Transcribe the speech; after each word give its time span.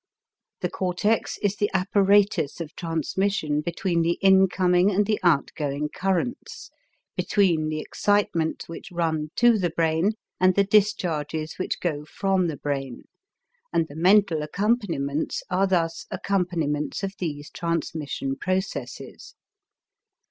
The 0.61 0.69
cortex 0.71 1.37
is 1.43 1.57
the 1.57 1.69
apparatus 1.75 2.59
of 2.59 2.75
transmission 2.75 3.61
between 3.61 4.01
the 4.01 4.17
incoming 4.19 4.89
and 4.89 5.05
the 5.05 5.19
outgoing 5.21 5.89
currents, 5.89 6.71
between 7.15 7.69
the 7.69 7.79
excitements 7.81 8.67
which 8.67 8.89
run 8.91 9.29
to 9.35 9.59
the 9.59 9.69
brain 9.69 10.13
and 10.39 10.55
the 10.55 10.63
discharges 10.63 11.59
which 11.59 11.79
go 11.79 12.03
from 12.05 12.47
the 12.47 12.57
brain, 12.57 13.03
and 13.71 13.87
the 13.87 13.95
mental 13.95 14.41
accompaniments 14.41 15.43
are 15.51 15.67
thus 15.67 16.07
accompaniments 16.09 17.03
of 17.03 17.13
these 17.19 17.51
transmission 17.51 18.35
processes. 18.35 19.35